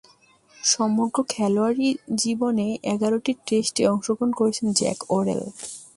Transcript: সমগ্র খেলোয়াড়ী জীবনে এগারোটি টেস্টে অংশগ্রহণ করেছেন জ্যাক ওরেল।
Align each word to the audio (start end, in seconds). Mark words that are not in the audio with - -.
সমগ্র 0.57 1.17
খেলোয়াড়ী 1.33 1.87
জীবনে 2.21 2.67
এগারোটি 2.93 3.31
টেস্টে 3.47 3.83
অংশগ্রহণ 3.87 4.31
করেছেন 4.39 4.67
জ্যাক 4.79 4.99
ওরেল। 5.11 5.41